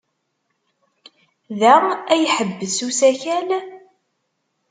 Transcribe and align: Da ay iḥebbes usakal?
Da 1.59 1.75
ay 2.13 2.21
iḥebbes 2.27 2.77
usakal? 2.87 3.47